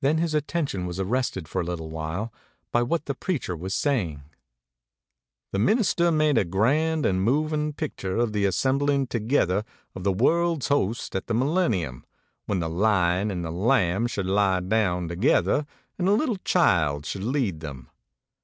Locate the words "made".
6.12-6.38